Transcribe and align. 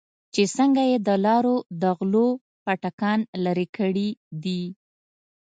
چې 0.33 0.43
څنگه 0.55 0.83
يې 0.91 0.97
د 1.07 1.09
لارو 1.25 1.55
د 1.81 1.83
غلو 1.97 2.27
پاټکان 2.63 3.19
لرې 3.43 3.67
کړې 3.77 4.09
دي. 4.43 4.63